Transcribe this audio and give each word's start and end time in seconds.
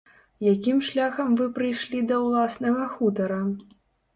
Якім 0.51 0.79
шляхам 0.87 1.29
вы 1.41 1.47
прыйшлі 1.57 2.01
да 2.13 2.17
ўласнага 2.25 2.89
хутара? 2.95 3.39